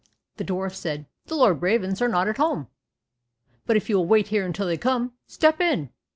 The 0.37 0.43
dwarf 0.43 0.73
said, 0.73 1.05
"The 1.27 1.35
lord 1.35 1.61
ravens 1.61 2.01
are 2.01 2.07
not 2.07 2.27
at 2.27 2.37
home, 2.37 2.65
but 3.67 3.77
if 3.77 3.87
you 3.87 3.97
will 3.97 4.07
wait 4.07 4.29
here 4.29 4.47
until 4.47 4.65
they 4.65 4.75
come, 4.75 5.13
step 5.27 5.61
in." 5.61 5.91